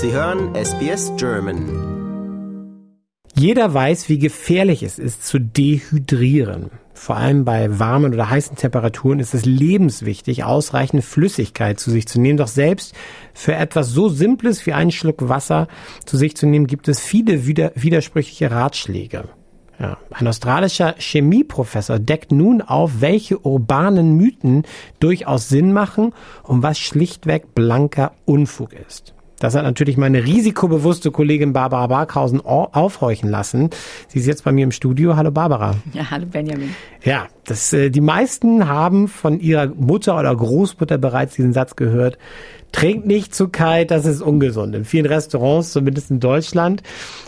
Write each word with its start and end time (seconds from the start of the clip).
Sie 0.00 0.12
hören 0.12 0.54
SBS 0.54 1.10
German. 1.16 2.94
Jeder 3.34 3.74
weiß, 3.74 4.08
wie 4.08 4.20
gefährlich 4.20 4.84
es 4.84 4.96
ist 4.96 5.26
zu 5.26 5.40
dehydrieren. 5.40 6.70
Vor 6.94 7.16
allem 7.16 7.44
bei 7.44 7.80
warmen 7.80 8.14
oder 8.14 8.30
heißen 8.30 8.56
Temperaturen 8.56 9.18
ist 9.18 9.34
es 9.34 9.44
lebenswichtig, 9.44 10.44
ausreichend 10.44 11.02
Flüssigkeit 11.02 11.80
zu 11.80 11.90
sich 11.90 12.06
zu 12.06 12.20
nehmen. 12.20 12.36
Doch 12.36 12.46
selbst 12.46 12.94
für 13.34 13.56
etwas 13.56 13.88
so 13.90 14.08
Simples 14.08 14.66
wie 14.66 14.72
einen 14.72 14.92
Schluck 14.92 15.28
Wasser 15.28 15.66
zu 16.06 16.16
sich 16.16 16.36
zu 16.36 16.46
nehmen, 16.46 16.68
gibt 16.68 16.86
es 16.86 17.00
viele 17.00 17.48
widersprüchliche 17.48 18.52
Ratschläge. 18.52 19.24
Ja, 19.80 19.98
ein 20.12 20.28
australischer 20.28 20.94
Chemieprofessor 20.96 21.98
deckt 21.98 22.30
nun 22.30 22.62
auf, 22.62 23.00
welche 23.00 23.44
urbanen 23.44 24.16
Mythen 24.16 24.62
durchaus 25.00 25.48
Sinn 25.48 25.72
machen 25.72 26.12
und 26.44 26.62
was 26.62 26.78
schlichtweg 26.78 27.52
blanker 27.52 28.12
Unfug 28.26 28.74
ist. 28.74 29.14
Das 29.38 29.54
hat 29.54 29.62
natürlich 29.62 29.96
meine 29.96 30.24
risikobewusste 30.24 31.10
Kollegin 31.10 31.52
Barbara 31.52 31.86
Barkhausen 31.86 32.40
aufhorchen 32.44 33.30
lassen. 33.30 33.70
Sie 34.08 34.18
ist 34.18 34.26
jetzt 34.26 34.44
bei 34.44 34.52
mir 34.52 34.64
im 34.64 34.72
Studio. 34.72 35.16
Hallo 35.16 35.30
Barbara. 35.30 35.76
Ja, 35.92 36.10
hallo 36.10 36.26
Benjamin. 36.26 36.74
Ja, 37.04 37.28
das, 37.44 37.72
äh, 37.72 37.90
die 37.90 38.00
meisten 38.00 38.68
haben 38.68 39.06
von 39.06 39.38
ihrer 39.38 39.66
Mutter 39.66 40.18
oder 40.18 40.34
Großmutter 40.34 40.98
bereits 40.98 41.36
diesen 41.36 41.52
Satz 41.52 41.76
gehört. 41.76 42.18
Trinkt 42.72 43.06
nicht 43.06 43.34
zu 43.34 43.48
kalt, 43.48 43.90
das 43.90 44.04
ist 44.04 44.20
ungesund. 44.20 44.74
In 44.74 44.84
vielen 44.84 45.06
Restaurants, 45.06 45.72
zumindest 45.72 46.10
in 46.10 46.20
Deutschland, 46.20 46.82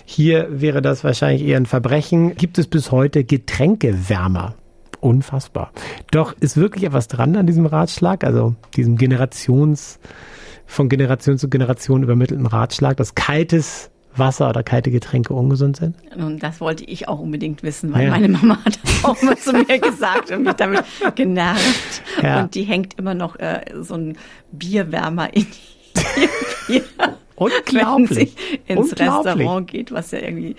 hier 0.05 0.49
wäre 0.51 0.83
das 0.83 1.03
wahrscheinlich 1.05 1.47
eher 1.47 1.57
ein 1.57 1.67
Verbrechen, 1.67 2.35
gibt 2.35 2.59
es 2.59 2.67
bis 2.67 2.91
heute 2.91 3.25
Getränkewärmer. 3.25 4.55
Unfassbar. 5.01 5.71
Doch 6.11 6.35
ist 6.41 6.59
wirklich 6.59 6.85
etwas 6.85 7.09
dran 7.09 7.37
an 7.37 7.47
diesem 7.47 7.65
Ratschlag, 7.65 8.23
also 8.25 8.55
diesem 8.77 8.99
Generations- 8.99 9.99
von 10.71 10.89
Generation 10.89 11.37
zu 11.37 11.49
Generation 11.49 12.03
übermittelten 12.03 12.47
Ratschlag, 12.47 12.97
dass 12.97 13.15
kaltes 13.15 13.91
Wasser 14.15 14.49
oder 14.49 14.63
kalte 14.63 14.91
Getränke 14.91 15.35
ungesund 15.35 15.77
sind? 15.77 15.97
Und 16.17 16.43
das 16.43 16.61
wollte 16.61 16.85
ich 16.85 17.09
auch 17.09 17.19
unbedingt 17.19 17.63
wissen, 17.63 17.93
weil 17.93 18.05
ja. 18.05 18.11
meine 18.11 18.29
Mama 18.29 18.59
hat 18.65 18.79
das 18.83 19.05
auch 19.05 19.21
mal 19.23 19.37
zu 19.37 19.53
mir 19.53 19.79
gesagt 19.81 20.31
und 20.31 20.45
mich 20.45 20.55
damit 20.55 20.85
genervt. 21.15 22.03
Ja. 22.23 22.43
Und 22.43 22.55
die 22.55 22.63
hängt 22.63 22.99
immer 22.99 23.15
noch 23.15 23.39
äh, 23.39 23.63
so 23.81 23.95
ein 23.95 24.17
Bierwärmer 24.53 25.35
in 25.35 25.47
ihr 26.17 26.29
Bier. 26.67 26.83
Unglaublich. 27.37 28.37
Wenn 28.67 28.85
sie 28.85 28.93
ins 28.93 29.01
Restaurant 29.01 29.67
geht, 29.67 29.93
was 29.93 30.11
ja 30.11 30.19
irgendwie. 30.19 30.57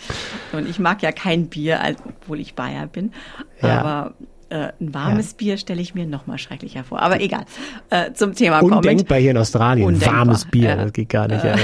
Und 0.51 0.67
ich 0.67 0.79
mag 0.79 1.03
ja 1.03 1.11
kein 1.11 1.47
Bier, 1.47 1.79
obwohl 2.07 2.39
ich 2.39 2.55
Bayer 2.55 2.87
bin. 2.87 3.13
Ja. 3.61 3.79
Aber 3.79 4.13
äh, 4.51 4.73
ein 4.81 4.93
warmes 4.93 5.31
ja. 5.31 5.37
Bier 5.37 5.57
stelle 5.57 5.81
ich 5.81 5.95
mir 5.95 6.05
noch 6.05 6.27
mal 6.27 6.37
schrecklicher 6.37 6.83
vor. 6.83 7.01
Aber 7.01 7.21
egal. 7.21 7.45
Äh, 7.89 8.11
zum 8.13 8.35
Thema 8.35 8.59
Undenkbar 8.59 9.17
hier 9.17 9.31
in 9.31 9.37
Australien. 9.37 9.87
Undenkbar. 9.87 10.19
Warmes 10.19 10.45
Bier, 10.45 10.69
ja. 10.69 10.75
das 10.75 10.93
geht 10.93 11.09
gar 11.09 11.27
nicht. 11.27 11.43
Ja, 11.43 11.55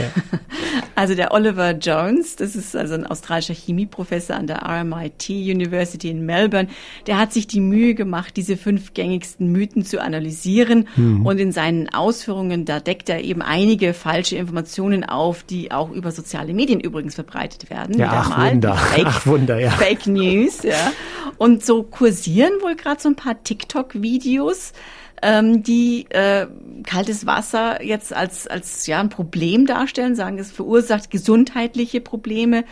also 0.95 1.13
der 1.13 1.33
Oliver 1.33 1.71
Jones, 1.71 2.37
das 2.37 2.55
ist 2.55 2.75
also 2.75 2.93
ein 2.93 3.05
australischer 3.05 3.53
Chemieprofessor 3.53 4.37
an 4.37 4.47
der 4.47 4.63
RMIT 4.63 5.29
University 5.29 6.09
in 6.09 6.25
Melbourne, 6.25 6.69
der 7.07 7.19
hat 7.19 7.33
sich 7.33 7.45
die 7.45 7.59
Mühe 7.59 7.93
gemacht, 7.93 8.37
diese 8.37 8.55
fünf 8.55 8.93
gängigsten 8.93 9.51
Mythen 9.51 9.83
zu 9.83 10.01
analysieren. 10.01 10.87
Hm. 10.95 11.25
Und 11.25 11.39
in 11.39 11.51
seinen 11.51 11.89
Ausführungen, 11.93 12.63
da 12.63 12.79
deckt 12.79 13.09
er 13.09 13.21
eben 13.21 13.41
einige 13.41 13.93
falsche 13.93 14.37
Informationen 14.37 15.03
auf, 15.03 15.43
die 15.43 15.71
auch 15.71 15.91
über 15.91 16.11
soziale 16.11 16.53
Medien 16.53 16.79
übrigens 16.79 17.15
verbreitet 17.15 17.69
werden. 17.69 17.97
Ja, 17.97 18.25
ach, 18.25 18.51
Wunder. 18.51 18.75
Fake, 18.75 19.05
ach 19.05 19.25
Wunder, 19.25 19.59
ja. 19.59 19.71
Fake 19.71 20.07
News, 20.07 20.63
ja. 20.63 20.93
Und 21.37 21.65
so 21.65 21.83
kursieren 21.83 22.53
wohl 22.61 22.76
gerade 22.77 23.01
so 23.01 23.09
ein 23.09 23.15
paar 23.15 23.43
TikTok-Videos, 23.43 24.73
ähm, 25.21 25.63
die 25.63 26.05
äh, 26.09 26.45
kaltes 26.83 27.25
Wasser 27.25 27.83
jetzt 27.83 28.13
als, 28.13 28.47
als 28.47 28.85
ja, 28.85 28.99
ein 28.99 29.09
Problem 29.09 29.65
darstellen, 29.65 30.15
sagen, 30.15 30.37
es 30.37 30.51
verursacht 30.51 31.09
gesundheitliche 31.09 32.01
Probleme, 32.01 32.65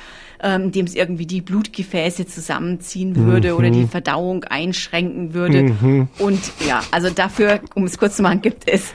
ähm, 0.43 0.65
indem 0.65 0.85
es 0.85 0.95
irgendwie 0.95 1.25
die 1.25 1.41
Blutgefäße 1.41 2.27
zusammenziehen 2.27 3.15
würde 3.15 3.53
mhm. 3.53 3.57
oder 3.57 3.69
die 3.71 3.87
Verdauung 3.87 4.43
einschränken 4.43 5.33
würde. 5.33 5.63
Mhm. 5.63 6.07
Und 6.19 6.39
ja, 6.67 6.83
also 6.91 7.09
dafür, 7.09 7.61
um 7.73 7.85
es 7.85 7.97
kurz 7.97 8.17
zu 8.17 8.21
machen, 8.21 8.41
gibt 8.41 8.69
es 8.69 8.93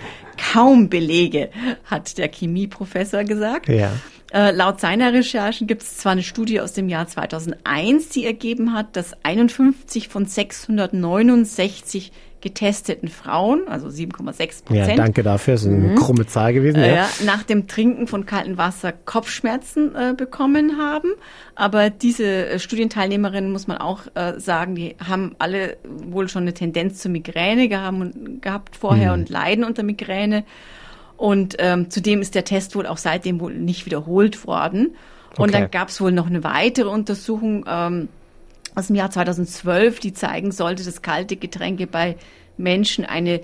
kaum 0.52 0.88
Belege, 0.88 1.50
hat 1.84 2.18
der 2.18 2.28
Chemieprofessor 2.28 3.24
gesagt. 3.24 3.68
Ja. 3.68 3.92
Äh, 4.32 4.52
laut 4.52 4.80
seiner 4.80 5.12
Recherchen 5.12 5.66
gibt 5.66 5.82
es 5.82 5.98
zwar 5.98 6.12
eine 6.12 6.22
Studie 6.22 6.60
aus 6.60 6.72
dem 6.72 6.88
Jahr 6.88 7.06
2001, 7.06 8.10
die 8.10 8.26
ergeben 8.26 8.72
hat, 8.72 8.94
dass 8.96 9.14
51 9.24 10.08
von 10.08 10.26
669 10.26 12.12
getesteten 12.40 13.08
Frauen, 13.08 13.68
also 13.68 13.88
7,6 13.88 14.64
Prozent. 14.64 14.88
Ja, 14.88 14.96
danke 14.96 15.22
dafür. 15.22 15.54
Das 15.54 15.62
ist 15.62 15.68
eine 15.68 15.76
mhm. 15.76 15.94
krumme 15.96 16.26
Zahl 16.26 16.54
gewesen. 16.54 16.80
Ja. 16.80 16.86
ja. 16.86 17.08
nach 17.24 17.42
dem 17.42 17.66
Trinken 17.66 18.06
von 18.06 18.24
kaltem 18.24 18.56
Wasser 18.56 18.92
Kopfschmerzen 18.92 19.94
äh, 19.94 20.14
bekommen 20.16 20.78
haben. 20.78 21.10
Aber 21.54 21.90
diese 21.90 22.24
äh, 22.24 22.58
Studienteilnehmerinnen, 22.58 23.52
muss 23.52 23.66
man 23.66 23.78
auch 23.78 24.02
äh, 24.14 24.38
sagen, 24.38 24.74
die 24.74 24.96
haben 25.06 25.34
alle 25.38 25.76
wohl 25.84 26.28
schon 26.28 26.42
eine 26.42 26.54
Tendenz 26.54 26.98
zur 26.98 27.10
Migräne 27.10 27.68
gehabt, 27.68 28.14
gehabt 28.40 28.76
vorher 28.76 29.14
mhm. 29.14 29.22
und 29.22 29.28
leiden 29.28 29.64
unter 29.64 29.82
Migräne. 29.82 30.44
Und 31.20 31.56
ähm, 31.58 31.90
zudem 31.90 32.22
ist 32.22 32.34
der 32.34 32.46
Test 32.46 32.74
wohl 32.74 32.86
auch 32.86 32.96
seitdem 32.96 33.40
wohl 33.40 33.52
nicht 33.52 33.84
wiederholt 33.84 34.46
worden. 34.46 34.96
Und 35.36 35.50
okay. 35.50 35.52
dann 35.52 35.70
gab 35.70 35.90
es 35.90 36.00
wohl 36.00 36.12
noch 36.12 36.26
eine 36.26 36.42
weitere 36.44 36.88
Untersuchung 36.88 37.66
ähm, 37.68 38.08
aus 38.74 38.86
dem 38.86 38.96
Jahr 38.96 39.10
2012, 39.10 40.00
die 40.00 40.14
zeigen 40.14 40.50
sollte, 40.50 40.82
dass 40.82 41.02
kalte 41.02 41.36
Getränke 41.36 41.86
bei 41.86 42.16
Menschen 42.56 43.04
eine 43.04 43.42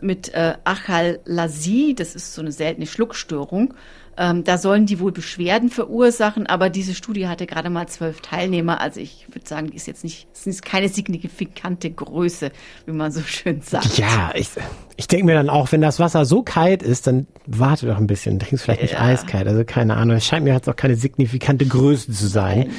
mit 0.00 0.32
äh, 0.34 0.54
Achalasie, 0.64 1.94
das 1.94 2.14
ist 2.14 2.34
so 2.34 2.42
eine 2.42 2.52
seltene 2.52 2.86
Schluckstörung, 2.86 3.74
ähm, 4.16 4.44
da 4.44 4.58
sollen 4.58 4.84
die 4.84 5.00
wohl 5.00 5.12
Beschwerden 5.12 5.70
verursachen, 5.70 6.46
aber 6.46 6.68
diese 6.68 6.94
Studie 6.94 7.28
hatte 7.28 7.46
gerade 7.46 7.70
mal 7.70 7.88
zwölf 7.88 8.20
Teilnehmer. 8.20 8.80
Also 8.80 9.00
ich 9.00 9.26
würde 9.28 9.48
sagen, 9.48 9.70
die 9.70 9.76
ist 9.76 9.86
jetzt 9.86 10.04
nicht, 10.04 10.28
ist 10.44 10.64
keine 10.64 10.90
signifikante 10.90 11.90
Größe, 11.90 12.52
wie 12.84 12.92
man 12.92 13.10
so 13.10 13.22
schön 13.22 13.62
sagt. 13.62 13.96
Ja, 13.96 14.32
ich, 14.34 14.50
ich 14.96 15.08
denke 15.08 15.24
mir 15.24 15.34
dann 15.34 15.48
auch, 15.48 15.72
wenn 15.72 15.80
das 15.80 15.98
Wasser 15.98 16.26
so 16.26 16.42
kalt 16.42 16.82
ist, 16.82 17.06
dann 17.06 17.26
warte 17.46 17.86
doch 17.86 17.96
ein 17.96 18.06
bisschen, 18.06 18.38
trink 18.38 18.52
es 18.52 18.62
vielleicht 18.62 18.82
nicht 18.82 18.94
ja. 18.94 19.00
eiskalt. 19.00 19.48
Also 19.48 19.64
keine 19.64 19.96
Ahnung. 19.96 20.16
Es 20.16 20.26
scheint 20.26 20.44
mir 20.44 20.52
jetzt 20.52 20.68
auch 20.68 20.76
keine 20.76 20.96
signifikante 20.96 21.64
Größe 21.64 22.12
zu 22.12 22.26
sein. 22.26 22.70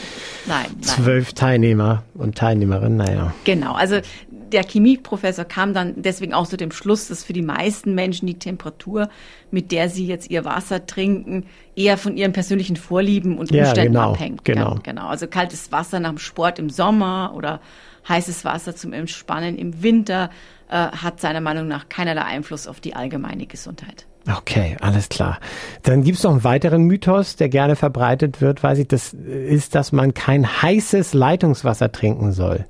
Nein, 0.46 0.66
nein. 0.70 0.84
Zwölf. 0.84 1.34
Teilnehmer 1.34 2.04
und 2.14 2.38
Teilnehmerinnen, 2.38 2.98
naja. 2.98 3.34
Genau, 3.44 3.74
also 3.74 4.00
der 4.54 4.64
Chemieprofessor 4.64 5.46
kam 5.46 5.74
dann 5.74 5.96
deswegen 5.98 6.34
auch 6.34 6.48
zu 6.48 6.58
dem 6.58 6.72
Schluss, 6.72 7.08
dass 7.08 7.24
für 7.24 7.34
die 7.34 7.42
meisten 7.42 7.96
Menschen 7.96 8.28
die 8.28 8.38
Temperatur, 8.40 9.10
mit 9.52 9.72
der 9.72 9.90
sie 9.90 10.06
jetzt 10.06 10.30
ihr 10.30 10.46
Wasser 10.46 10.86
trinken, 10.86 11.46
eher 11.76 11.98
von 11.98 12.16
ihren 12.16 12.32
persönlichen 12.32 12.76
Vorlieben 12.76 13.38
und 13.38 13.52
Umständen 13.52 13.78
ja, 13.78 13.84
genau, 13.84 14.12
abhängt. 14.14 14.46
Genau. 14.46 14.76
Ja, 14.76 14.80
genau. 14.84 15.08
Also 15.08 15.28
kaltes 15.28 15.72
Wasser 15.72 16.00
nach 16.00 16.12
dem 16.12 16.20
Sport 16.20 16.60
im 16.60 16.70
Sommer 16.70 17.34
oder 17.36 17.60
heißes 18.08 18.46
Wasser 18.46 18.76
zum 18.76 18.94
Entspannen 18.94 19.58
im 19.58 19.82
Winter 19.82 20.30
äh, 20.70 20.76
hat 20.76 21.20
seiner 21.20 21.42
Meinung 21.42 21.68
nach 21.68 21.90
keinerlei 21.90 22.24
Einfluss 22.24 22.68
auf 22.68 22.80
die 22.80 22.96
allgemeine 22.96 23.48
Gesundheit. 23.48 24.06
Okay, 24.38 24.78
alles 24.80 25.10
klar. 25.10 25.40
Dann 25.82 26.04
gibt 26.04 26.18
es 26.18 26.24
noch 26.24 26.32
einen 26.32 26.46
weiteren 26.46 26.84
Mythos, 26.84 27.36
der 27.36 27.50
gerne 27.50 27.76
verbreitet 27.76 28.40
wird, 28.40 28.64
weiß 28.64 28.80
ich, 28.80 28.88
das 28.88 29.14
ist, 29.14 29.76
dass 29.76 29.92
man 29.92 30.14
kein 30.14 30.62
heißes 30.62 31.14
Leitungswasser 31.14 31.92
trinken 31.92 32.32
soll 32.32 32.66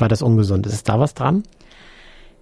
war 0.00 0.08
das 0.08 0.22
ungesund. 0.22 0.66
Ist 0.66 0.88
da 0.88 0.98
was 0.98 1.14
dran? 1.14 1.42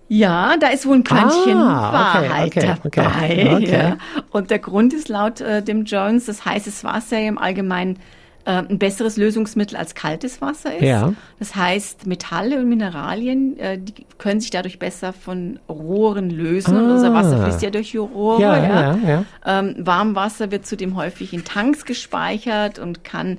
Ja, 0.09 0.57
da 0.59 0.69
ist 0.69 0.87
wohl 0.87 0.97
ein 0.97 1.05
Quäntchen 1.05 1.59
ah, 1.59 1.93
Wahrheit 1.93 2.57
okay, 2.57 2.75
okay, 2.83 3.03
dabei. 3.03 3.57
Okay, 3.57 3.73
ja. 3.73 3.97
Und 4.31 4.51
der 4.51 4.59
Grund 4.59 4.95
ist 4.95 5.09
laut 5.09 5.43
äh, 5.43 5.63
dem 5.63 5.85
Jones, 5.85 6.25
dass 6.25 6.47
heißes 6.47 6.83
Wasser 6.83 7.21
im 7.21 7.37
Allgemeinen 7.37 7.99
äh, 8.47 8.63
ein 8.63 8.79
besseres 8.79 9.19
Lösungsmittel 9.19 9.77
als 9.77 9.95
kaltes 9.95 10.41
Wasser 10.41 10.75
ist. 10.75 10.83
Ja. 10.83 11.13
Das 11.39 11.55
heißt, 11.55 12.07
Metalle 12.07 12.59
und 12.59 12.71
Mineralien, 12.71 13.59
äh, 13.59 13.79
die 13.79 14.07
können 14.17 14.41
sich 14.41 14.51
dadurch 14.51 14.79
besser 14.79 15.13
von 15.13 15.59
Rohren 15.69 16.31
lösen. 16.31 16.75
Ah. 16.75 16.81
Und 16.81 16.91
unser 16.93 17.13
Wasser 17.13 17.45
fließt 17.45 17.61
ja 17.61 17.69
durch 17.69 17.95
Rohre. 17.95 18.41
Ja, 18.41 18.57
ja. 18.57 18.65
ja, 18.65 18.99
ja. 19.07 19.25
Ähm, 19.45 19.75
Warmwasser 19.79 20.51
wird 20.51 20.65
zudem 20.65 20.97
häufig 20.97 21.35
in 21.35 21.45
Tanks 21.45 21.85
gespeichert 21.85 22.79
und 22.79 23.05
kann 23.05 23.37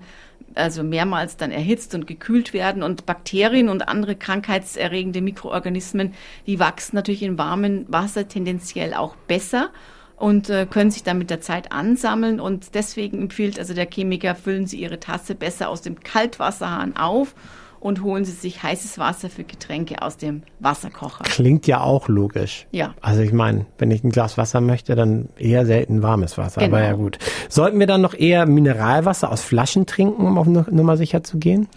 also 0.56 0.84
mehrmals 0.84 1.38
dann 1.38 1.52
erhitzt 1.52 1.96
und 1.96 2.08
gekühlt 2.08 2.54
werden. 2.54 2.84
Und 2.84 3.06
Bakterien 3.06 3.70
und 3.70 3.88
andere 3.88 4.16
krankheitserregende 4.16 5.22
Mikroorganismen, 5.22 6.14
die 6.48 6.60
wachsen 6.60 6.96
natürlich 6.96 7.24
in 7.24 7.38
warmem 7.38 7.86
Wasser 7.88 8.28
tendenziell 8.28 8.94
auch 8.94 9.16
besser 9.28 9.70
und 10.16 10.50
äh, 10.50 10.66
können 10.70 10.92
sich 10.92 11.04
dann 11.04 11.18
mit 11.18 11.30
der 11.30 11.42
Zeit 11.42 11.72
ansammeln. 11.72 12.40
Und 12.40 12.76
deswegen 12.76 13.22
empfiehlt 13.22 13.58
also 13.58 13.74
der 13.74 13.90
Chemiker, 13.90 14.36
füllen 14.36 14.68
Sie 14.68 14.80
Ihre 14.82 15.00
Tasse 15.00 15.36
besser 15.36 15.70
aus 15.70 15.82
dem 15.82 16.02
Kaltwasserhahn 16.02 16.98
auf 16.98 17.34
und 17.80 18.04
holen 18.04 18.26
Sie 18.26 18.32
sich 18.32 18.62
heißes 18.62 18.98
Wasser 19.00 19.30
für 19.30 19.44
Getränke 19.44 20.02
aus 20.02 20.18
dem 20.18 20.44
Wasserkocher. 20.60 21.24
Klingt 21.24 21.68
ja 21.68 21.82
auch 21.82 22.08
logisch. 22.08 22.68
Ja. 22.72 22.94
Also 23.02 23.22
ich 23.22 23.34
meine, 23.34 23.66
wenn 23.78 23.92
ich 23.92 24.04
ein 24.04 24.10
Glas 24.10 24.38
Wasser 24.38 24.62
möchte, 24.62 24.96
dann 24.96 25.30
eher 25.38 25.66
selten 25.66 26.02
warmes 26.02 26.38
Wasser. 26.38 26.62
Genau. 26.62 26.76
Aber 26.76 26.86
ja 26.86 26.94
gut. 26.94 27.18
Sollten 27.48 27.80
wir 27.80 27.88
dann 27.88 28.02
noch 28.02 28.14
eher 28.14 28.46
Mineralwasser 28.46 29.32
aus 29.32 29.42
Flaschen 29.42 29.86
trinken, 29.86 30.26
um 30.26 30.38
auf 30.38 30.48
Nummer 30.48 30.98
sicher 30.98 31.24
zu 31.24 31.38
gehen? 31.38 31.68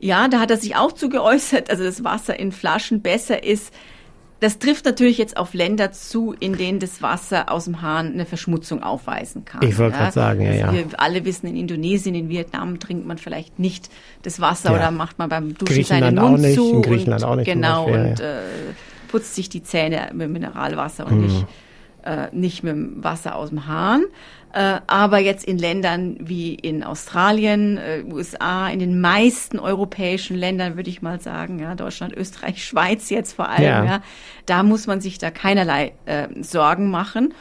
Ja, 0.00 0.26
da 0.26 0.40
hat 0.40 0.50
er 0.50 0.56
sich 0.56 0.74
auch 0.74 0.90
zu 0.90 1.08
geäußert, 1.08 1.70
also 1.70 1.84
das 1.84 2.02
Wasser 2.02 2.38
in 2.38 2.50
Flaschen 2.50 3.02
besser 3.02 3.44
ist 3.44 3.72
das 4.42 4.58
trifft 4.58 4.84
natürlich 4.86 5.18
jetzt 5.18 5.36
auf 5.36 5.54
Länder 5.54 5.92
zu, 5.92 6.34
in 6.38 6.56
denen 6.56 6.80
das 6.80 7.00
Wasser 7.00 7.48
aus 7.48 7.66
dem 7.66 7.80
Hahn 7.80 8.12
eine 8.12 8.26
Verschmutzung 8.26 8.82
aufweisen 8.82 9.44
kann. 9.44 9.62
Ich 9.62 9.78
wollte 9.78 9.94
ja. 9.94 10.02
gerade 10.02 10.12
sagen, 10.12 10.40
ja, 10.42 10.50
also 10.50 10.64
ja. 10.64 10.72
Wir 10.72 11.00
alle 11.00 11.24
wissen, 11.24 11.46
in 11.46 11.54
Indonesien, 11.54 12.16
in 12.16 12.28
Vietnam 12.28 12.80
trinkt 12.80 13.06
man 13.06 13.18
vielleicht 13.18 13.60
nicht 13.60 13.88
das 14.22 14.40
Wasser 14.40 14.70
ja. 14.70 14.76
oder 14.76 14.90
macht 14.90 15.20
man 15.20 15.28
beim 15.28 15.54
Duschen 15.54 15.84
seinen 15.84 16.16
Mund 16.16 16.34
auch 16.34 16.38
nicht, 16.38 16.56
zu. 16.56 16.74
In 16.74 16.82
Griechenland 16.82 17.22
und, 17.22 17.28
auch 17.28 17.36
nicht. 17.36 17.46
Genau, 17.46 17.86
und 17.86 18.18
äh, 18.18 18.40
putzt 19.06 19.36
sich 19.36 19.48
die 19.48 19.62
Zähne 19.62 20.10
mit 20.12 20.28
Mineralwasser 20.28 21.06
und 21.06 21.12
hm. 21.12 21.22
nicht, 21.22 21.46
äh, 22.04 22.28
nicht 22.32 22.62
mit 22.62 22.72
dem 22.72 23.04
Wasser 23.04 23.36
aus 23.36 23.50
dem 23.50 23.66
Hahn. 23.66 24.04
Äh, 24.52 24.80
aber 24.86 25.18
jetzt 25.18 25.44
in 25.44 25.56
Ländern 25.56 26.16
wie 26.20 26.54
in 26.54 26.84
Australien, 26.84 27.78
äh, 27.78 28.04
USA, 28.10 28.68
in 28.68 28.80
den 28.80 29.00
meisten 29.00 29.58
europäischen 29.58 30.36
Ländern 30.36 30.76
würde 30.76 30.90
ich 30.90 31.00
mal 31.00 31.20
sagen, 31.20 31.58
ja, 31.58 31.74
Deutschland, 31.74 32.14
Österreich, 32.14 32.62
Schweiz 32.64 33.08
jetzt 33.08 33.32
vor 33.32 33.48
allem, 33.48 33.62
ja, 33.62 33.84
ja 33.84 34.02
da 34.44 34.62
muss 34.62 34.86
man 34.86 35.00
sich 35.00 35.18
da 35.18 35.30
keinerlei 35.30 35.94
äh, 36.04 36.28
Sorgen 36.42 36.90
machen. 36.90 37.32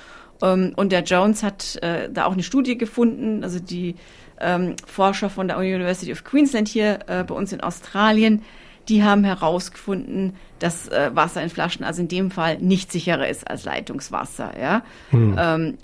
Ähm, 0.42 0.72
und 0.78 0.94
der 0.94 1.04
Jones 1.04 1.44
hat 1.44 1.76
äh, 1.84 2.10
da 2.10 2.26
auch 2.26 2.34
eine 2.34 2.44
Studie 2.44 2.78
gefunden, 2.78 3.44
also 3.44 3.60
die 3.60 3.96
ähm, 4.40 4.76
Forscher 4.86 5.30
von 5.30 5.48
der 5.48 5.58
University 5.58 6.12
of 6.12 6.24
Queensland 6.24 6.68
hier 6.68 7.00
äh, 7.08 7.24
bei 7.24 7.36
uns 7.36 7.52
in 7.52 7.62
Australien, 7.62 8.42
die 8.92 9.04
haben 9.04 9.24
herausgefunden, 9.24 10.36
dass 10.60 10.90
äh, 10.90 11.12
Wasser 11.14 11.42
in 11.42 11.50
Flaschen 11.50 11.86
also 11.86 12.02
in 12.02 12.10
dem 12.10 12.30
Fall 12.30 12.58
nicht 12.58 12.92
sicherer 12.92 13.28
ist 13.28 13.50
als 13.50 13.64
Leitungswasser. 13.64 14.52
Ja? 14.60 14.84
Hm. 15.12 15.36
Ähm, 15.40 15.78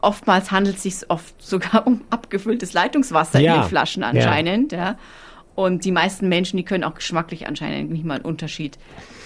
oftmals 0.00 0.50
handelt 0.50 0.76
es 0.76 0.82
sich 0.82 1.10
oft 1.10 1.34
sogar 1.40 1.86
um 1.86 2.00
abgefülltes 2.08 2.72
Leitungswasser 2.72 3.38
ja. 3.38 3.54
in 3.54 3.60
den 3.60 3.68
Flaschen 3.68 4.02
anscheinend. 4.02 4.72
Ja. 4.72 4.78
ja. 4.78 4.98
Und 5.54 5.84
die 5.84 5.92
meisten 5.92 6.28
Menschen, 6.28 6.56
die 6.56 6.64
können 6.64 6.84
auch 6.84 6.94
geschmacklich 6.94 7.46
anscheinend 7.46 7.92
nicht 7.92 8.06
mal 8.06 8.14
einen 8.14 8.24
Unterschied 8.24 8.78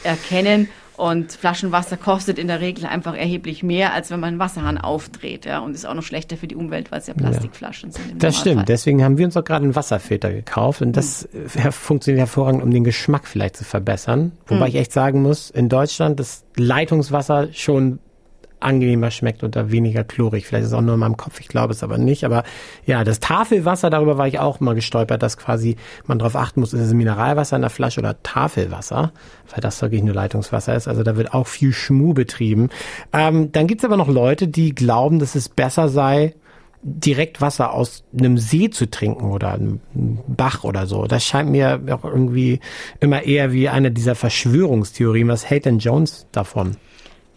erkennen. 0.02 0.69
Und 0.99 1.31
Flaschenwasser 1.31 1.97
kostet 1.97 2.41
in 2.41 2.49
der 2.49 2.61
Regel 2.61 2.85
einfach 2.85 3.15
erheblich 3.15 3.62
mehr, 3.62 3.93
als 3.93 4.11
wenn 4.11 4.19
man 4.19 4.31
einen 4.31 4.39
Wasserhahn 4.41 4.79
aufdreht. 4.79 5.45
Ja, 5.47 5.61
und 5.61 5.73
ist 5.73 5.87
auch 5.87 5.95
noch 5.95 6.03
schlechter 6.03 6.37
für 6.37 6.49
die 6.49 6.56
Umwelt, 6.56 6.91
weil 6.91 6.99
es 6.99 7.06
ja 7.06 7.15
Plastikflaschen 7.15 7.93
ja. 7.93 7.97
sind. 7.97 8.21
Das 8.21 8.37
stimmt. 8.37 8.69
Deswegen 8.69 9.05
haben 9.05 9.17
wir 9.17 9.25
uns 9.25 9.37
auch 9.37 9.45
gerade 9.45 9.65
einen 9.65 9.77
Wasserfilter 9.77 10.33
gekauft. 10.33 10.83
Und 10.83 10.97
das 10.97 11.29
mhm. 11.33 11.71
funktioniert 11.71 12.19
hervorragend, 12.19 12.65
um 12.65 12.73
den 12.73 12.83
Geschmack 12.83 13.29
vielleicht 13.29 13.56
zu 13.56 13.62
verbessern. 13.62 14.33
Wobei 14.49 14.62
mhm. 14.62 14.67
ich 14.67 14.75
echt 14.75 14.93
sagen 14.93 15.23
muss, 15.23 15.50
in 15.50 15.69
Deutschland 15.69 16.19
das 16.19 16.45
Leitungswasser 16.56 17.53
schon 17.53 18.00
angenehmer 18.61 19.11
schmeckt 19.11 19.43
da 19.43 19.71
weniger 19.71 20.05
chlorig. 20.05 20.47
Vielleicht 20.47 20.65
ist 20.65 20.73
es 20.73 20.75
auch 20.75 20.83
nur 20.83 20.95
in 20.95 21.01
meinem 21.01 21.17
Kopf, 21.17 21.41
ich 21.41 21.49
glaube 21.49 21.73
es 21.73 21.83
aber 21.83 21.99
nicht. 21.99 22.25
Aber 22.25 22.45
ja, 22.87 23.05
das 23.05 23.21
Tafelwasser, 23.21 23.91
darüber 23.91 24.19
war 24.19 24.29
ich 24.29 24.39
auch 24.39 24.61
mal 24.61 24.75
gestolpert, 24.75 25.23
dass 25.23 25.37
quasi 25.37 25.77
man 26.07 26.19
darauf 26.19 26.37
achten 26.37 26.61
muss, 26.61 26.73
ist 26.73 26.81
es 26.81 26.93
Mineralwasser 26.93 27.57
in 27.57 27.63
der 27.63 27.71
Flasche 27.71 28.01
oder 28.01 28.23
Tafelwasser, 28.23 29.13
weil 29.51 29.61
das 29.61 29.81
wirklich 29.83 30.03
nur 30.03 30.15
Leitungswasser 30.15 30.75
ist. 30.75 30.89
Also 30.89 31.03
da 31.03 31.17
wird 31.17 31.35
auch 31.35 31.47
viel 31.47 31.73
Schmuh 31.73 32.15
betrieben. 32.15 32.71
Ähm, 33.13 33.53
dann 33.53 33.67
gibt's 33.67 33.85
aber 33.85 33.97
noch 33.97 34.09
Leute, 34.09 34.49
die 34.49 34.75
glauben, 34.75 35.19
dass 35.19 35.35
es 35.35 35.49
besser 35.49 35.89
sei, 35.89 36.35
direkt 36.83 37.41
Wasser 37.41 37.73
aus 37.75 38.05
einem 38.17 38.39
See 38.39 38.71
zu 38.71 38.89
trinken 38.89 39.31
oder 39.31 39.53
einem 39.53 39.81
Bach 40.27 40.65
oder 40.65 40.87
so. 40.87 41.07
Das 41.07 41.25
scheint 41.25 41.51
mir 41.51 41.81
auch 41.91 42.05
irgendwie 42.05 42.61
immer 43.01 43.23
eher 43.25 43.53
wie 43.53 43.69
eine 43.69 43.91
dieser 43.91 44.15
Verschwörungstheorien. 44.15 45.29
Was 45.29 45.49
hält 45.49 45.65
denn 45.65 45.79
Jones 45.79 46.27
davon? 46.33 46.77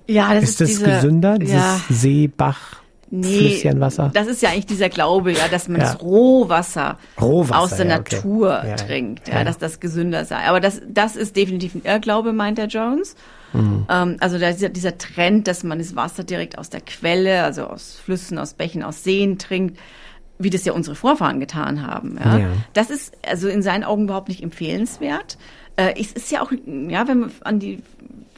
Ja, 0.08 0.34
das 0.34 0.44
ist, 0.44 0.50
ist 0.50 0.62
das 0.62 0.68
diese, 0.70 0.86
gesünder, 0.86 1.38
dieses 1.40 1.56
ja, 1.56 1.82
Seebach? 1.90 2.82
Nee, 3.14 3.62
das 4.14 4.28
ist 4.28 4.42
ja 4.42 4.50
eigentlich 4.52 4.68
dieser 4.68 4.88
Glaube, 4.88 5.34
ja, 5.34 5.50
dass 5.50 5.68
man 5.68 5.82
ja. 5.82 5.88
das 5.88 6.02
Rohwasser, 6.02 6.98
Rohwasser, 7.20 7.60
aus 7.60 7.76
der 7.76 7.86
ja, 7.86 7.98
Natur 7.98 8.62
okay. 8.64 8.76
trinkt, 8.78 9.28
ja, 9.28 9.44
dass 9.44 9.58
das 9.58 9.82
gesünder 9.82 10.24
sei. 10.24 10.48
Aber 10.48 10.62
das, 10.62 10.82
das 10.88 11.18
ist 11.18 11.36
definitiv 11.36 11.76
ein 11.76 11.82
Irrglaube, 11.84 12.32
meint 12.32 12.58
der 12.58 12.68
Jones. 12.68 13.16
Mhm. 13.52 13.86
Ähm, 13.90 14.16
also 14.22 14.38
dieser, 14.38 14.70
dieser 14.70 14.98
Trend, 14.98 15.50
dass 15.50 15.64
man 15.66 15.80
das 15.80 15.94
Wasser 15.98 16.24
direkt 16.24 16.58
aus 16.58 16.70
der 16.70 16.80
Quelle, 16.80 17.44
also 17.44 17.66
aus 17.66 18.00
Flüssen, 18.02 18.38
aus 18.38 18.54
Bächen, 18.54 18.82
aus 18.82 19.04
Seen 19.04 19.38
trinkt, 19.38 19.78
wie 20.44 20.50
das 20.50 20.66
ja 20.66 20.74
unsere 20.74 20.96
Vorfahren 20.96 21.40
getan 21.40 21.86
haben. 21.86 22.18
Ja. 22.24 22.38
ja. 22.38 22.48
Das 22.74 22.90
ist 22.90 23.18
also 23.28 23.48
in 23.48 23.62
seinen 23.62 23.84
Augen 23.84 24.04
überhaupt 24.04 24.30
nicht 24.30 24.44
empfehlenswert. 24.44 25.38
Äh, 25.76 25.94
es 26.00 26.12
ist 26.12 26.32
ja 26.32 26.42
auch, 26.42 26.52
ja, 26.52 27.08
wenn 27.08 27.20
man 27.20 27.32
an 27.42 27.60
die 27.60 27.82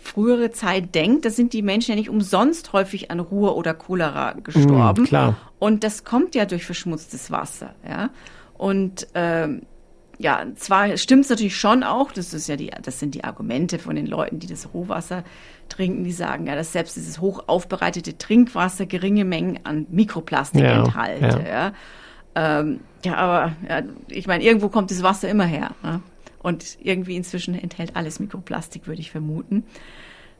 frühere 0.01 0.51
Zeit 0.51 0.93
denkt, 0.95 1.25
da 1.25 1.29
sind 1.29 1.53
die 1.53 1.61
Menschen 1.61 1.91
ja 1.91 1.95
nicht 1.95 2.09
umsonst 2.09 2.73
häufig 2.73 3.09
an 3.09 3.19
Ruhr 3.19 3.55
oder 3.55 3.73
Cholera 3.73 4.33
gestorben. 4.33 5.03
Mm, 5.03 5.05
klar. 5.05 5.35
Und 5.59 5.83
das 5.83 6.03
kommt 6.03 6.35
ja 6.35 6.45
durch 6.45 6.65
verschmutztes 6.65 7.31
Wasser, 7.31 7.73
ja. 7.87 8.09
Und 8.57 9.07
ähm, 9.13 9.63
ja, 10.19 10.45
zwar 10.55 10.95
stimmt 10.97 11.23
es 11.23 11.29
natürlich 11.29 11.57
schon 11.57 11.83
auch, 11.83 12.11
das 12.11 12.33
ist 12.33 12.47
ja 12.47 12.55
die, 12.55 12.71
das 12.81 12.99
sind 12.99 13.15
die 13.15 13.23
Argumente 13.23 13.79
von 13.79 13.95
den 13.95 14.05
Leuten, 14.05 14.39
die 14.39 14.47
das 14.47 14.73
Rohwasser 14.73 15.23
trinken, 15.69 16.03
die 16.03 16.11
sagen 16.11 16.47
ja, 16.47 16.55
dass 16.55 16.71
selbst 16.71 16.95
dieses 16.95 17.19
hoch 17.19 17.43
aufbereitete 17.47 18.17
Trinkwasser 18.17 18.85
geringe 18.85 19.25
Mengen 19.25 19.59
an 19.63 19.87
Mikroplastik 19.89 20.61
ja, 20.61 20.83
enthalte. 20.83 21.43
Ja. 21.45 21.47
Ja. 21.47 21.73
Ähm, 22.35 22.79
ja, 23.03 23.15
aber 23.15 23.53
ich 24.07 24.27
meine, 24.27 24.43
irgendwo 24.43 24.69
kommt 24.69 24.91
das 24.91 25.03
Wasser 25.03 25.29
immer 25.29 25.45
her. 25.45 25.71
Ne? 25.83 26.01
Und 26.41 26.77
irgendwie 26.81 27.15
inzwischen 27.15 27.55
enthält 27.55 27.95
alles 27.95 28.19
Mikroplastik, 28.19 28.87
würde 28.87 29.01
ich 29.01 29.11
vermuten. 29.11 29.63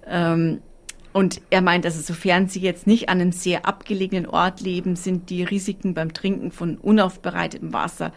Ähm, 0.07 0.61
und 1.13 1.41
er 1.51 1.61
meint, 1.61 1.85
also 1.85 2.01
sofern 2.01 2.47
Sie 2.47 2.59
jetzt 2.59 2.87
nicht 2.87 3.07
an 3.07 3.21
einem 3.21 3.31
sehr 3.31 3.67
abgelegenen 3.67 4.25
Ort 4.25 4.61
leben, 4.61 4.95
sind 4.95 5.29
die 5.29 5.43
Risiken 5.43 5.93
beim 5.93 6.13
Trinken 6.13 6.51
von 6.51 6.77
unaufbereitetem 6.77 7.71
Wasser 7.71 8.11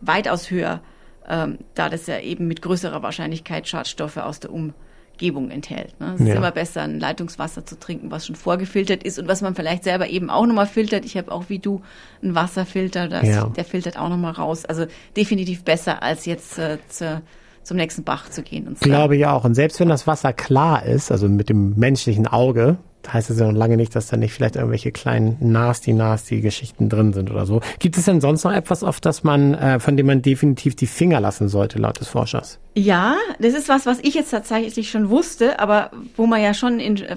weitaus 0.00 0.50
höher, 0.50 0.80
ähm, 1.28 1.58
da 1.74 1.88
das 1.88 2.06
ja 2.06 2.20
eben 2.20 2.46
mit 2.48 2.62
größerer 2.62 3.02
Wahrscheinlichkeit 3.02 3.68
Schadstoffe 3.68 4.18
aus 4.18 4.40
der 4.40 4.52
Umwelt 4.52 4.74
Gebung 5.18 5.50
enthält. 5.50 5.98
Ne? 6.00 6.14
Es 6.14 6.20
ja. 6.20 6.26
ist 6.26 6.34
immer 6.34 6.50
besser, 6.50 6.82
ein 6.82 7.00
Leitungswasser 7.00 7.64
zu 7.64 7.78
trinken, 7.78 8.10
was 8.10 8.26
schon 8.26 8.36
vorgefiltert 8.36 9.02
ist 9.02 9.18
und 9.18 9.28
was 9.28 9.40
man 9.40 9.54
vielleicht 9.54 9.84
selber 9.84 10.08
eben 10.08 10.30
auch 10.30 10.46
nochmal 10.46 10.66
filtert. 10.66 11.04
Ich 11.04 11.16
habe 11.16 11.32
auch 11.32 11.44
wie 11.48 11.58
du 11.58 11.82
einen 12.22 12.34
Wasserfilter, 12.34 13.08
das, 13.08 13.26
ja. 13.26 13.46
der 13.46 13.64
filtert 13.64 13.98
auch 13.98 14.08
nochmal 14.08 14.32
raus. 14.32 14.64
Also 14.64 14.86
definitiv 15.16 15.64
besser, 15.64 16.02
als 16.02 16.26
jetzt 16.26 16.58
äh, 16.58 16.78
zu, 16.88 17.22
zum 17.62 17.76
nächsten 17.76 18.04
Bach 18.04 18.28
zu 18.28 18.42
gehen. 18.42 18.68
Und 18.68 18.80
Glaube 18.80 19.16
ich 19.16 19.26
auch. 19.26 19.44
Und 19.44 19.54
selbst 19.54 19.80
wenn 19.80 19.88
das 19.88 20.06
Wasser 20.06 20.32
klar 20.32 20.84
ist, 20.84 21.10
also 21.10 21.28
mit 21.28 21.48
dem 21.48 21.74
menschlichen 21.76 22.26
Auge, 22.26 22.78
heißt 23.12 23.30
es 23.30 23.38
ja 23.38 23.46
noch 23.46 23.56
lange 23.56 23.76
nicht, 23.76 23.94
dass 23.94 24.08
da 24.08 24.16
nicht 24.16 24.32
vielleicht 24.32 24.56
irgendwelche 24.56 24.92
kleinen 24.92 25.36
nasty-nasty-Geschichten 25.40 26.88
drin 26.88 27.12
sind 27.12 27.30
oder 27.30 27.46
so. 27.46 27.60
Gibt 27.78 27.96
es 27.96 28.04
denn 28.04 28.20
sonst 28.20 28.44
noch 28.44 28.52
etwas, 28.52 28.82
auf 28.82 29.00
das 29.00 29.24
man, 29.24 29.54
äh, 29.54 29.80
von 29.80 29.96
dem 29.96 30.06
man 30.06 30.22
definitiv 30.22 30.76
die 30.76 30.86
Finger 30.86 31.20
lassen 31.20 31.48
sollte, 31.48 31.78
laut 31.78 32.00
des 32.00 32.08
Forschers? 32.08 32.58
Ja, 32.74 33.16
das 33.38 33.54
ist 33.54 33.68
was, 33.68 33.86
was 33.86 34.00
ich 34.00 34.14
jetzt 34.14 34.30
tatsächlich 34.30 34.90
schon 34.90 35.08
wusste, 35.08 35.58
aber 35.60 35.90
wo 36.16 36.26
man 36.26 36.42
ja 36.42 36.52
schon 36.52 36.78
in, 36.78 36.96
äh, 37.02 37.16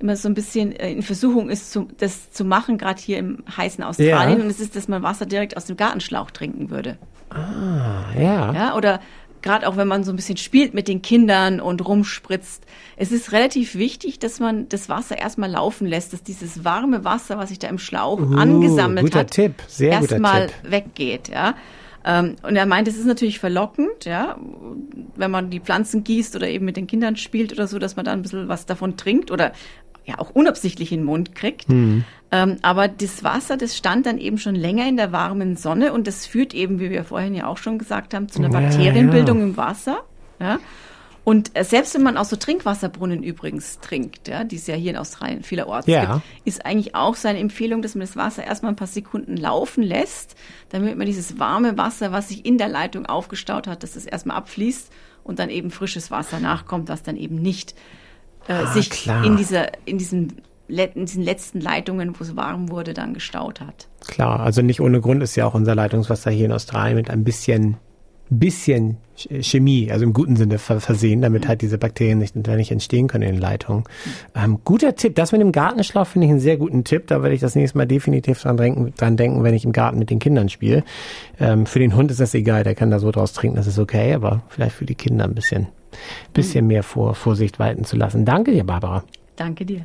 immer 0.00 0.16
so 0.16 0.28
ein 0.28 0.34
bisschen 0.34 0.72
äh, 0.72 0.90
in 0.90 1.02
Versuchung 1.02 1.48
ist, 1.48 1.72
zu, 1.72 1.88
das 1.98 2.32
zu 2.32 2.44
machen, 2.44 2.78
gerade 2.78 3.00
hier 3.00 3.18
im 3.18 3.44
heißen 3.56 3.84
Australien. 3.84 4.38
Ja. 4.38 4.44
Und 4.44 4.50
es 4.50 4.60
ist, 4.60 4.74
dass 4.74 4.88
man 4.88 5.02
Wasser 5.02 5.26
direkt 5.26 5.56
aus 5.56 5.66
dem 5.66 5.76
Gartenschlauch 5.76 6.30
trinken 6.30 6.70
würde. 6.70 6.98
Ah, 7.30 8.12
ja. 8.18 8.52
Ja, 8.52 8.74
oder 8.74 9.00
gerade 9.42 9.68
auch 9.68 9.76
wenn 9.76 9.88
man 9.88 10.04
so 10.04 10.12
ein 10.12 10.16
bisschen 10.16 10.36
spielt 10.36 10.74
mit 10.74 10.88
den 10.88 11.02
Kindern 11.02 11.60
und 11.60 11.86
rumspritzt, 11.86 12.64
es 12.96 13.12
ist 13.12 13.32
relativ 13.32 13.74
wichtig, 13.74 14.18
dass 14.18 14.40
man 14.40 14.68
das 14.68 14.88
Wasser 14.88 15.18
erstmal 15.18 15.50
laufen 15.50 15.86
lässt, 15.86 16.12
dass 16.12 16.22
dieses 16.22 16.64
warme 16.64 17.04
Wasser, 17.04 17.38
was 17.38 17.48
sich 17.48 17.58
da 17.58 17.68
im 17.68 17.78
Schlauch 17.78 18.20
uh, 18.20 18.36
angesammelt 18.36 19.14
hat, 19.14 19.36
erstmal 19.80 20.48
weggeht, 20.62 21.28
ja. 21.28 21.54
Ähm, 22.02 22.36
und 22.42 22.56
er 22.56 22.64
meint, 22.64 22.88
es 22.88 22.96
ist 22.96 23.06
natürlich 23.06 23.38
verlockend, 23.38 24.06
ja, 24.06 24.38
wenn 25.16 25.30
man 25.30 25.50
die 25.50 25.60
Pflanzen 25.60 26.02
gießt 26.02 26.34
oder 26.34 26.48
eben 26.48 26.64
mit 26.64 26.76
den 26.76 26.86
Kindern 26.86 27.16
spielt 27.16 27.52
oder 27.52 27.66
so, 27.66 27.78
dass 27.78 27.96
man 27.96 28.06
da 28.06 28.12
ein 28.12 28.22
bisschen 28.22 28.48
was 28.48 28.64
davon 28.64 28.96
trinkt 28.96 29.30
oder 29.30 29.52
ja 30.06 30.18
auch 30.18 30.30
unabsichtlich 30.30 30.92
in 30.92 31.00
den 31.00 31.06
Mund 31.06 31.34
kriegt. 31.34 31.68
Mhm. 31.68 32.04
Ähm, 32.32 32.58
aber 32.62 32.88
das 32.88 33.24
Wasser, 33.24 33.56
das 33.56 33.76
stand 33.76 34.06
dann 34.06 34.18
eben 34.18 34.38
schon 34.38 34.54
länger 34.54 34.88
in 34.88 34.96
der 34.96 35.10
warmen 35.10 35.56
Sonne 35.56 35.92
und 35.92 36.06
das 36.06 36.26
führt 36.26 36.54
eben, 36.54 36.78
wie 36.78 36.90
wir 36.90 37.04
vorhin 37.04 37.34
ja 37.34 37.46
auch 37.46 37.58
schon 37.58 37.78
gesagt 37.78 38.14
haben, 38.14 38.28
zu 38.28 38.38
einer 38.38 38.50
Bakterienbildung 38.50 39.38
ja, 39.38 39.44
im 39.44 39.56
Wasser. 39.56 40.04
Ja? 40.38 40.60
Und 41.24 41.50
äh, 41.54 41.64
selbst 41.64 41.94
wenn 41.94 42.02
man 42.02 42.16
aus 42.16 42.30
so 42.30 42.36
Trinkwasserbrunnen 42.36 43.22
übrigens 43.22 43.80
trinkt, 43.80 44.28
ja, 44.28 44.44
die 44.44 44.56
es 44.56 44.66
ja 44.66 44.74
hier 44.74 44.92
in 44.92 44.96
Australien 44.96 45.42
vielerorts 45.42 45.86
ja. 45.86 46.14
gibt, 46.14 46.24
ist 46.44 46.64
eigentlich 46.64 46.94
auch 46.94 47.14
seine 47.14 47.40
Empfehlung, 47.40 47.82
dass 47.82 47.94
man 47.94 48.06
das 48.06 48.16
Wasser 48.16 48.44
erstmal 48.44 48.72
ein 48.72 48.76
paar 48.76 48.86
Sekunden 48.86 49.36
laufen 49.36 49.82
lässt, 49.82 50.36
damit 50.70 50.96
man 50.96 51.06
dieses 51.06 51.38
warme 51.38 51.76
Wasser, 51.76 52.12
was 52.12 52.28
sich 52.28 52.46
in 52.46 52.58
der 52.58 52.68
Leitung 52.68 53.06
aufgestaut 53.06 53.66
hat, 53.66 53.82
dass 53.82 53.94
das 53.94 54.06
erstmal 54.06 54.36
abfließt 54.38 54.90
und 55.24 55.38
dann 55.38 55.50
eben 55.50 55.70
frisches 55.70 56.10
Wasser 56.10 56.40
nachkommt, 56.40 56.88
was 56.88 57.02
dann 57.02 57.16
eben 57.16 57.36
nicht 57.36 57.74
äh, 58.48 58.52
ah, 58.52 58.66
sich 58.72 58.88
klar. 58.88 59.24
in 59.24 59.36
dieser, 59.36 59.68
in 59.86 59.98
diesem 59.98 60.28
in 60.70 61.06
diesen 61.06 61.22
letzten 61.22 61.60
Leitungen, 61.60 62.18
wo 62.18 62.24
es 62.24 62.36
warm 62.36 62.70
wurde, 62.70 62.94
dann 62.94 63.14
gestaut 63.14 63.60
hat. 63.60 63.88
Klar, 64.06 64.40
also 64.40 64.62
nicht 64.62 64.80
ohne 64.80 65.00
Grund 65.00 65.22
ist 65.22 65.36
ja 65.36 65.46
auch 65.46 65.54
unser 65.54 65.74
Leitungswasser 65.74 66.30
hier 66.30 66.46
in 66.46 66.52
Australien 66.52 66.96
mit 66.96 67.10
ein 67.10 67.24
bisschen 67.24 67.76
bisschen 68.30 68.96
Chemie, 69.40 69.90
also 69.90 70.04
im 70.04 70.12
guten 70.12 70.36
Sinne 70.36 70.58
versehen, 70.58 71.20
damit 71.20 71.48
halt 71.48 71.62
diese 71.62 71.76
Bakterien 71.76 72.18
nicht, 72.18 72.36
nicht 72.36 72.70
entstehen 72.70 73.08
können 73.08 73.24
in 73.24 73.34
den 73.34 73.40
Leitungen. 73.40 73.84
Ähm, 74.34 74.60
guter 74.64 74.94
Tipp. 74.94 75.16
Das 75.16 75.32
mit 75.32 75.40
dem 75.40 75.52
Gartenschlauch 75.52 76.06
finde 76.06 76.26
ich 76.26 76.30
einen 76.30 76.40
sehr 76.40 76.56
guten 76.56 76.84
Tipp. 76.84 77.08
Da 77.08 77.22
werde 77.22 77.34
ich 77.34 77.40
das 77.40 77.56
nächste 77.56 77.76
Mal 77.76 77.86
definitiv 77.86 78.40
dran 78.40 78.56
denken, 78.56 78.94
dran 78.96 79.16
denken 79.16 79.42
wenn 79.42 79.54
ich 79.54 79.64
im 79.64 79.72
Garten 79.72 79.98
mit 79.98 80.10
den 80.10 80.20
Kindern 80.20 80.48
spiele. 80.48 80.84
Ähm, 81.38 81.66
für 81.66 81.80
den 81.80 81.96
Hund 81.96 82.10
ist 82.12 82.20
das 82.20 82.32
egal, 82.34 82.62
der 82.62 82.76
kann 82.76 82.90
da 82.90 83.00
so 83.00 83.10
draus 83.10 83.32
trinken, 83.32 83.56
das 83.56 83.66
ist 83.66 83.78
okay, 83.78 84.14
aber 84.14 84.42
vielleicht 84.48 84.76
für 84.76 84.86
die 84.86 84.94
Kinder 84.94 85.24
ein 85.24 85.34
bisschen 85.34 85.66
bisschen 86.32 86.68
mehr 86.68 86.84
Vor 86.84 87.14
Vorsicht 87.16 87.58
walten 87.58 87.84
zu 87.84 87.96
lassen. 87.96 88.24
Danke 88.24 88.52
dir, 88.52 88.64
Barbara. 88.64 89.02
Danke 89.36 89.66
dir. 89.66 89.84